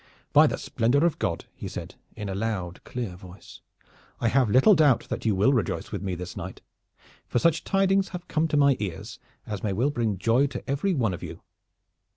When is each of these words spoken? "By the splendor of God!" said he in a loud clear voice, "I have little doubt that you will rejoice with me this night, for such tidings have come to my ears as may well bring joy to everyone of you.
"By 0.33 0.47
the 0.47 0.57
splendor 0.57 1.05
of 1.05 1.19
God!" 1.19 1.45
said 1.67 1.93
he 2.15 2.21
in 2.23 2.27
a 2.27 2.33
loud 2.33 2.83
clear 2.83 3.15
voice, 3.15 3.61
"I 4.19 4.29
have 4.29 4.49
little 4.49 4.73
doubt 4.73 5.01
that 5.09 5.27
you 5.27 5.35
will 5.35 5.53
rejoice 5.53 5.91
with 5.91 6.01
me 6.01 6.15
this 6.15 6.35
night, 6.35 6.63
for 7.27 7.37
such 7.37 7.63
tidings 7.63 8.09
have 8.09 8.27
come 8.27 8.47
to 8.47 8.57
my 8.57 8.77
ears 8.79 9.19
as 9.45 9.61
may 9.61 9.73
well 9.73 9.91
bring 9.91 10.17
joy 10.17 10.47
to 10.47 10.67
everyone 10.67 11.13
of 11.13 11.21
you. 11.21 11.43